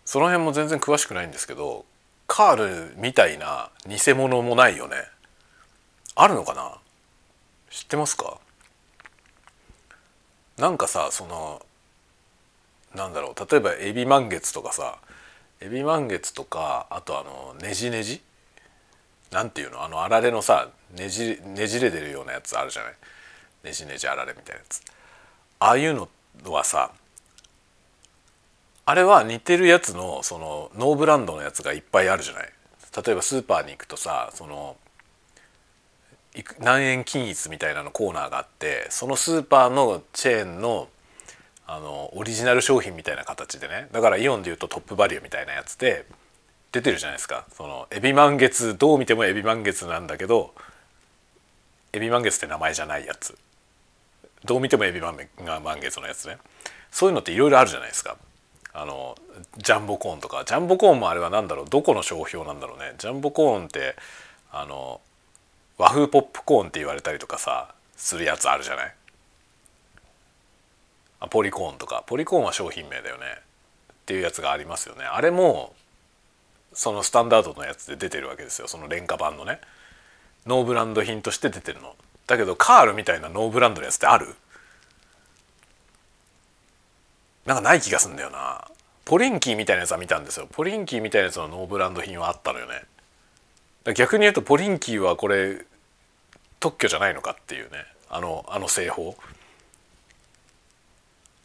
[0.05, 1.85] その辺も全然詳しくないんですけど
[2.25, 4.95] カールみたいな偽物もないよね。
[6.15, 6.77] あるのかな？
[7.69, 8.39] 知ってますか？
[10.57, 11.61] なんかさその
[12.95, 14.97] なんだろう例えばエビ満月とかさ
[15.61, 18.21] エビ満月とかあとあのねじねじ
[19.31, 19.83] なんていうの？
[19.83, 22.93] あのあられのさねじねじれてるようなやつあるじゃない？
[23.63, 24.81] ねじねじあられみたいなやつ。
[25.59, 26.09] ああいうの
[26.51, 26.91] はさ
[28.85, 32.49] あれは似てるやつのそのノーブランドのやつがいっぱいあるじゃない？
[33.05, 34.77] 例えばスーパーに行くとさその
[36.59, 40.87] 何円均一みたいなのコーナーがあってそのスーパーのチェーンの
[41.67, 43.89] あのオリジナル商品みたいな形でね。
[43.91, 46.07] だからイオンでいうとトップバリューみたいなやつで
[46.71, 47.45] 出てるじゃないですか。
[47.51, 50.53] そのエビ満月どう見てもエビ満月なんだけど
[51.93, 53.37] エビ満月って名前じゃないやつ。
[54.45, 55.17] どう見てもエビ満
[55.81, 56.37] 月のやつね。
[56.91, 58.17] そういうのっていろいろあるじゃないですか。
[58.71, 59.17] あの
[59.57, 60.43] ジャンボコーンとか。
[60.45, 62.93] ジャンボコーンもあれは何だろうどこの商標なんだろうね。
[62.97, 63.95] ジャンボコーンって
[64.51, 65.01] あの
[65.77, 68.93] 和風ポップコーンって言われたりとかさするやつあるじゃない。
[71.21, 72.03] あポリコーンとか。
[72.05, 73.25] ポリコーンは商品名だよね。
[73.91, 75.03] っていうやつがありますよね。
[75.03, 75.73] あれも
[76.73, 78.67] そのスタンダードのやつで出てるわけですよ。
[78.67, 79.59] その廉価版のね。
[80.45, 81.95] ノーブランド品として出てるの。
[82.27, 84.35] だけどカールみたいなノーブランドのやつってある？
[87.45, 88.67] なんかない気がすんだよな。
[89.03, 90.47] ポリンキーみたいなやつは見たんですよ。
[90.51, 93.93] ポリンキーみたいなやつのノーブランド品はあったのよね。
[93.95, 95.65] 逆に言うとポリンキーはこれ
[96.59, 97.85] 特許じゃないのかっていうね。
[98.09, 99.17] あのあの製法。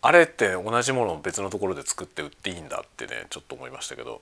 [0.03, 4.21] あれって同じものを別のところで作って売っていいんだってねちょっと思いましたけど。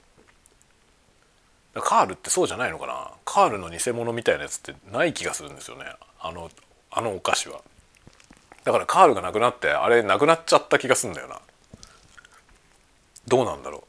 [1.80, 3.10] カールってそうじゃないのかな？
[3.24, 5.86] カールの偽物みたいなやつってない気がするんですよね。
[6.20, 6.50] あの
[6.90, 7.62] あのお菓子は。
[8.64, 11.40] だからカールがなくなってあれなくなっちゃった気がすんだよな。
[13.26, 13.82] どうなんだろう。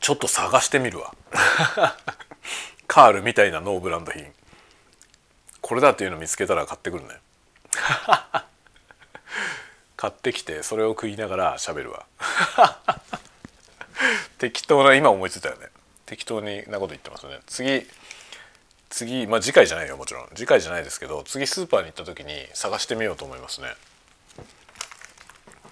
[0.00, 1.14] ちょっと探してみるわ。
[2.88, 4.32] カールみたいなノーブランド品。
[5.60, 7.20] これだっていうの見つけたら買ってくるね。
[10.02, 12.06] 買ってきてそれを食いながら喋るわ。
[14.38, 15.68] 適当な今思いついたよね。
[16.06, 17.38] 適当になこと言ってますね。
[17.46, 17.88] 次
[18.90, 20.28] 次まあ次回じゃないよもちろん。
[20.34, 23.76] 次回じゃないですけど次スーパーに行った時に探してみようと思いますね。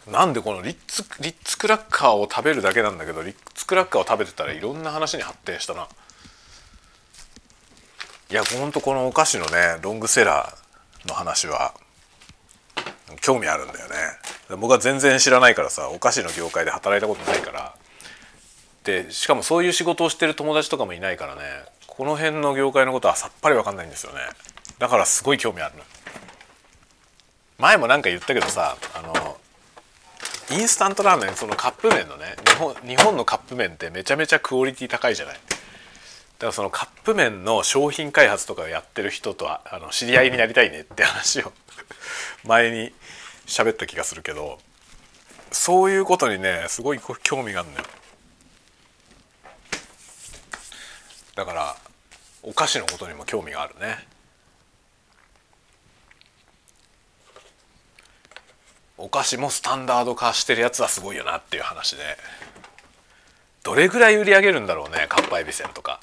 [0.07, 5.89] なんでこのリッツリッツクラッカーを食べるだけなんだけどリッツクラッカーを食べてたらいろんな話に発展したな。
[8.31, 11.75] いやほんとこのお菓子のねロングセラーの話は
[13.21, 14.20] 興味あるんだよね。
[14.57, 17.75] 僕は全然知らないからさお菓子の業界で働いたことないから。
[18.85, 21.43] でしかもそういう仕事をしてる友達とかもいないからね
[21.87, 24.21] この辺の業界のことはさっぱり分かんないんですよね。
[24.79, 25.75] だからすごい興味ある
[27.59, 29.37] 前も何か言ったけどさあの
[30.51, 35.35] インスタントラーメンそのカップ麺のね日本日本のカップ麺ってめちゃめちゃクオリティ高いじゃない。
[35.35, 41.53] だからそのカップ麺の商品開発とかをやってる人とはあの知り合いになりたいねって話を
[42.45, 42.95] 前に
[43.51, 44.59] 喋った気がするけど
[45.51, 47.87] そういうことにねすごい興味があるんだよ。
[51.35, 51.77] だから
[52.43, 54.07] お菓子のことにも興味があるね。
[58.97, 62.03] お菓子もスタンダード化してるやつはすごいよなっていう話で。
[63.63, 66.01] どれぐらい売り上げるんだろうねかっぱえびせんとか。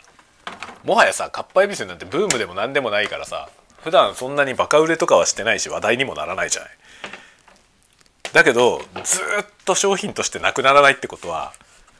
[0.84, 3.50] もはやさかっぱえびせんなんてブームでも何でもないからさ
[3.84, 6.72] 普段そんなにバカ売れとかはしてないし話題にもならないじゃない。
[8.38, 11.54] だけどずっと商品としてなくならないってことは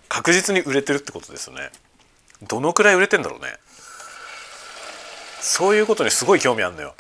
[0.08, 1.72] 確実に売れてるってことですよね。
[2.48, 3.48] どのくらい売れてんだろうね。
[5.42, 6.94] そういうことにすごい興味あるのよ。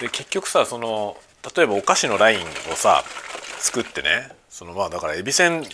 [0.00, 1.16] で結局さその
[1.56, 3.04] 例えばお菓子のラインをさ
[3.60, 5.64] 作ってねそのまあだからエビせん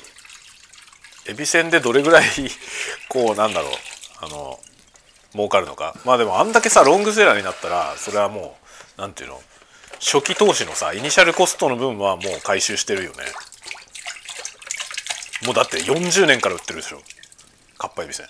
[1.27, 2.25] エビせんでどれぐらい
[3.09, 3.73] こうなんだろう
[4.21, 4.61] あの
[5.33, 5.95] 儲かるのか。
[6.05, 8.59] まあでもあんだけさロングセラーになったらそれはも
[8.99, 9.41] う何ていうの
[10.03, 13.19] 初期投資のさイニシャルコストの分はもう回収してるよね。
[15.47, 17.01] もうだって40年から売ってるでしょ。
[17.79, 18.27] かっぱえびせん。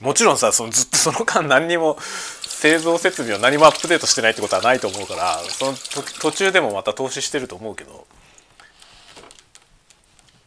[0.00, 1.96] もちろんさそのずっと その間何にも
[2.42, 5.76] 製造設備を何もアップデートしてないってことはないと思うからその
[6.20, 8.04] 途中でもまた投資してると思うけど。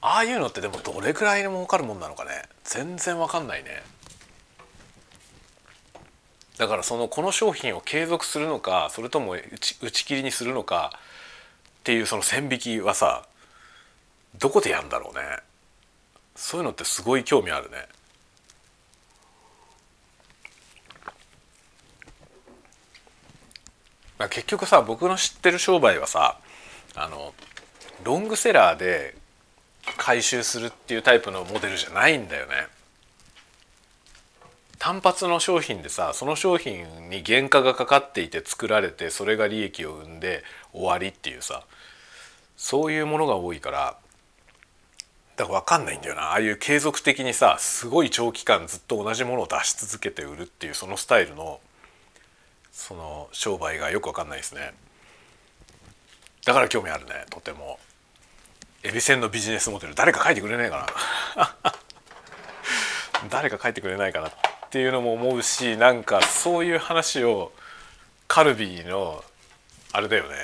[0.02, 2.44] ああいうのってでもどれくらいに儲かるもんなのかね。
[2.66, 3.84] 全然わかんないね。
[6.58, 10.92] だからそのこの商品を継続するのかそれとも打ち打ち切りにするのか
[11.80, 13.26] っていうその線引きはさ
[14.40, 15.22] どこでやるんだろうね
[16.36, 17.78] そういうのってすごい興味あるね
[24.18, 26.40] まあ結局さ僕の知ってる商売はさ
[26.96, 27.34] あの
[28.04, 29.16] ロングセラーで
[29.98, 32.68] 回収するっていうタイプのモデルじゃないんだよね。
[34.80, 41.64] 単発の商品でさその商品に原価がかかっていて作られてそれが利益を生んで終わりっていうさ
[42.56, 43.98] そういうものが多いから
[45.36, 46.32] だから分かんないんだよな。
[46.32, 51.60] ああいう継続的にさすごい長期間ずっと同じものを出し続けて売るっていうそのスタイルの
[52.72, 54.74] その商売がよく分かんないですね。
[56.44, 57.80] だから興味あるねとても。
[58.84, 60.88] エビせんのビジネスモデル 誰か書いてくれないか
[61.36, 61.46] な。
[63.30, 64.32] 誰か書いてくれないかな。
[64.68, 67.54] っていうのも思うしなんかそういう話を
[68.28, 69.24] カルビーの
[69.94, 70.36] あれだよね。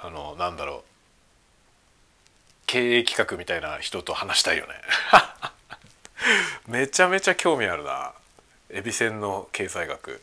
[0.00, 0.82] あのなんだろう。
[2.66, 4.72] 経営企画みたいな人と話したいよね。
[6.66, 8.14] めちゃめちゃ興味あるな。
[8.70, 10.22] エビせんの経済学。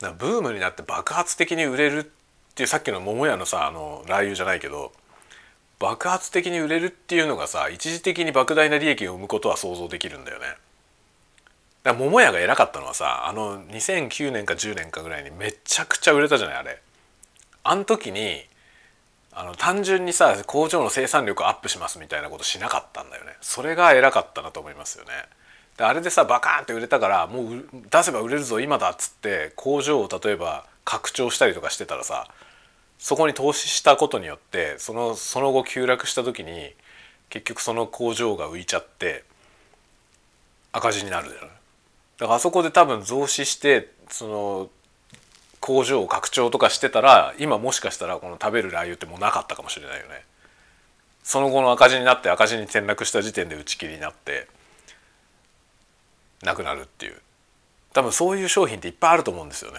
[0.00, 2.04] ブームになって爆発的に売れるっ
[2.54, 4.92] ていうさっきの桃屋のさあのラー油じゃないけど
[5.78, 10.46] 爆発的に売れるっていうのがさ一時的に莫大な利益を生むことは想像できるんだよね。
[11.82, 16.80] だから桃屋が偉かったのはさあの2009年か10年かぐらいにめちゃくちゃ売れたじゃないあれ。
[17.62, 18.46] あん時に
[19.32, 23.36] あの単純にさ工場の生産力アップしますみたいなことしなかったんだよね。
[23.42, 25.10] それが偉かったなと思いますよね。
[25.76, 32.28] であれでさバカーンって売れたからもう出せば売れるぞ今だっつって工場を例えば拡張したりとかしてたらさ
[32.98, 36.72] そこに投資したことによってそのその後急落した時に
[37.28, 39.24] 結局その工場が浮いちゃって
[40.72, 41.50] 赤字になるじゃない。
[42.18, 44.70] だからあそこで多分増資してその
[45.60, 50.24] 工場を拡張とかしてたら今もしかしたらこの食べるラー油ってもうなかったかもしれないよね。
[51.22, 54.46] その後の赤字になって赤字に転落した時点で打ち切りになって
[56.42, 57.20] なくなるっていう
[57.92, 59.78] 多分そういう商品っていっぱいあると思うんですよね。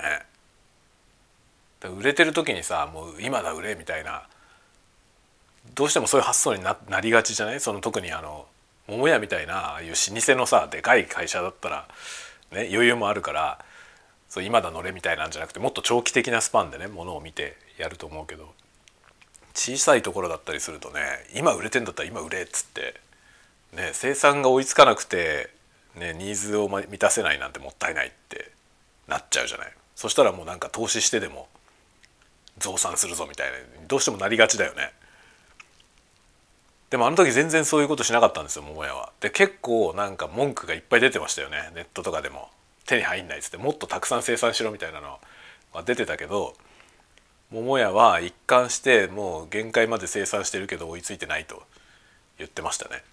[1.83, 4.23] 売れてる時にさもう今だ売れみたいな
[5.75, 7.59] どうしてもそういう発想になりがちじゃない？
[7.59, 8.47] その特にあの
[8.87, 11.87] 桃屋みたいなああいう老舗のさでかい会社だったら、
[12.51, 13.59] ね、余裕もあるから
[14.29, 18.53] そう今だ乗れみたいなんじゃなくてもっと長期的なスパンでねものを見てやると思うけど
[19.53, 21.01] 小さいところだったりするとね
[21.35, 22.99] 今売れてんだったら今売れっつって、
[23.75, 25.55] ね、生産が追いつかなくて
[25.95, 28.51] ね、ニーズを満たせないなんてもったいないって
[29.07, 29.73] なっちゃうじゃない？
[29.95, 31.47] そしたらもうなんか投資してでも
[32.59, 33.57] 増産するぞみたいな。
[33.87, 34.91] どうしてもなりがちだよね。
[36.89, 39.11] でもあの時全然そういうことしなかったんですよ桃屋は。
[39.19, 41.71] で結構なんか文句がいっぱい出てましたよね。
[41.75, 42.49] ネットとかでも。
[42.85, 43.57] 手に入んないっつって。
[43.57, 45.19] もっとたくさん生産しろみたいなの
[45.73, 46.55] は出てたけど
[47.51, 51.63] 桃屋は一貫してもう限界まで生産してるけど追いついてないと。
[52.37, 53.03] 言ってましたね。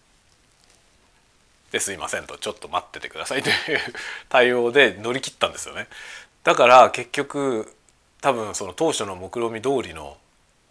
[1.73, 2.39] ですいませんと。
[2.39, 3.43] ちょっと待っててください。
[3.43, 3.55] という
[4.29, 5.89] 対応で乗り切ったんですよね。
[6.45, 7.75] だから結局
[8.25, 10.17] 多分その当初の目論見通りの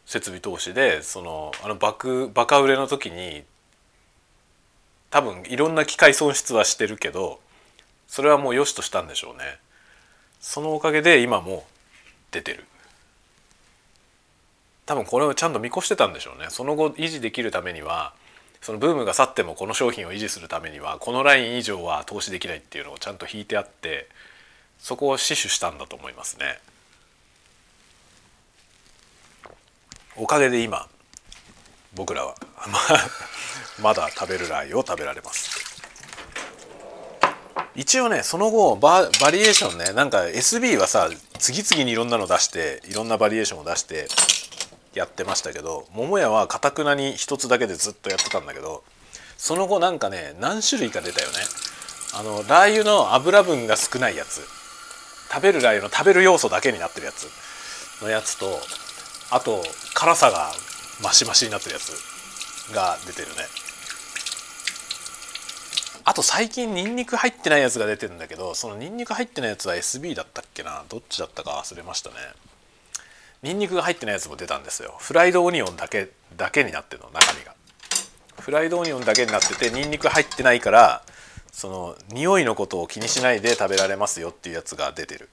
[0.07, 3.43] 設備投資でそのあの爆バカ売れの時に
[5.11, 7.39] 多分いろんな機械損失はしてるけど
[8.07, 9.43] それはもう良しとしたんでしょうね。
[10.39, 11.63] そのおかげで今も
[12.31, 12.65] 出てる。
[14.87, 16.47] 多分これをちゃんと見越してたんでしょうね。
[16.49, 18.13] その後維持できるためには
[18.61, 24.07] そのブームが去ってもこの商品を維持するためにはこのライン以上は投資できないっていうのをちゃんと引いてあって
[24.79, 26.57] そこを死守したんだと思いますね。
[30.15, 30.87] おかげで今
[31.95, 32.35] 僕らは
[33.81, 35.63] まだ食べるラー油を食べられます。
[37.75, 41.09] 一応ねその後ババリエーションねなんか SB はさ
[41.39, 44.07] 次々にいろんなの出していろんなバリエーションを出して
[44.93, 48.83] やってましたけど桃屋はかたくなに一つだけでずっとやってたんだけど
[49.37, 51.33] その後なんかね何種類か出たよね。
[52.15, 54.41] あのラー油の油分が少ないやつ。
[55.33, 57.27] 食べるラー油の食べる要素だけになってるやつ
[58.03, 58.45] のやつと
[59.33, 59.63] あと
[59.95, 60.51] 辛さが
[61.01, 63.33] マシマシになってるやつが出てるね。
[66.05, 70.83] あと最近ニンニク入ってないやつが出てるんだけどそのニンニク入ってないやつは SB だったっけな？
[70.87, 72.15] どっちだったか忘れましたね。
[73.41, 74.95] ニンニクが入ってないやつも出たんですよ。
[74.99, 77.55] フライドオニオンだけだけになってるの中身が。
[78.39, 81.01] フライドオニオンだけになっててニンニク入ってないから
[81.51, 85.29] その匂いのことを気にしないで食べられますよっていうやつが出てる。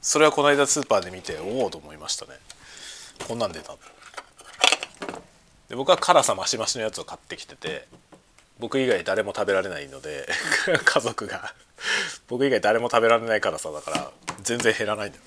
[0.00, 2.32] それはこの間スーパーで見ておおと思いましたね。
[3.26, 3.74] こんなん出た
[5.68, 7.86] で僕は辛さ増し増しのやつを買ってきてて
[8.58, 10.28] 僕以外誰も食べられないので
[10.84, 11.54] 家族が。
[12.28, 14.10] 僕以外誰も食べられない辛さだから
[14.42, 15.24] 全然減らないんだよ。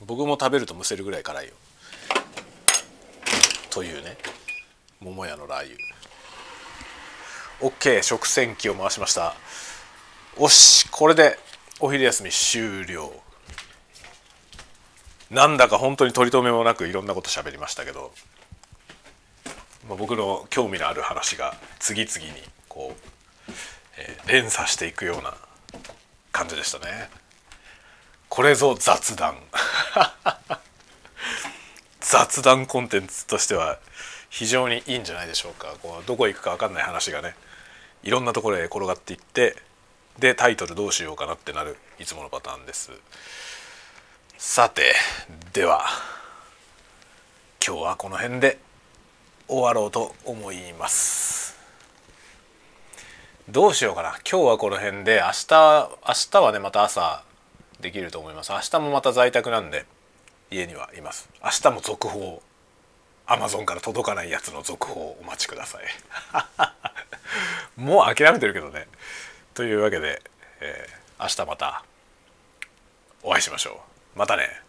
[0.00, 1.54] 僕も食べるとむせるぐらい辛いよ。
[3.70, 4.16] というね。
[5.00, 5.78] 桃屋のラー油。
[7.60, 9.34] OK 食洗機を回しました。
[10.36, 11.38] おしこれで
[11.80, 13.23] お昼休み終了。
[15.30, 18.12] なんだか本当に取り留めもなくいろんなこと喋りましたけど、
[19.88, 22.32] まあ、僕の興味のある話が次々に
[22.68, 23.52] こう、
[23.98, 25.34] えー、連鎖していくような
[26.32, 27.08] 感じでしたね。
[28.28, 29.36] これぞ雑談。
[32.00, 33.78] 雑談コンテンツとしては
[34.28, 35.74] 非常にいいんじゃないでしょうか。
[35.80, 37.34] こうどこ行くか分かんない話がね
[38.02, 39.56] いろんなところへ転がっていって
[40.18, 42.90] でタイトルどうしようかなってなるいつものパターンです。
[44.46, 44.94] さて
[45.54, 45.86] では
[47.66, 48.58] 今日はこの辺で
[49.48, 51.56] 終わろうと思います。
[53.48, 54.10] どうしようかな。
[54.30, 57.24] 今日はこの辺で明日明日はねまた朝
[57.80, 58.52] できると思います。
[58.52, 59.86] 明日もまた在宅なんで
[60.50, 61.30] 家にはいます。
[61.42, 62.42] 明日も続報。
[63.26, 65.84] アマゾンから届かないやつの続報をお待ちください。
[67.80, 68.88] もう諦めてるけどね。
[69.54, 70.22] というわけで、
[70.60, 71.82] えー、明日また
[73.22, 73.93] お会いしましょう。
[74.14, 74.63] またね。